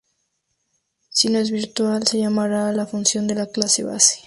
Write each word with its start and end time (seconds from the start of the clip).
Si 1.09 1.29
no 1.29 1.37
es 1.37 1.51
virtual, 1.51 2.07
se 2.07 2.17
llamará 2.17 2.67
a 2.69 2.73
la 2.73 2.87
función 2.87 3.27
de 3.27 3.35
la 3.35 3.45
clase 3.45 3.83
base. 3.83 4.19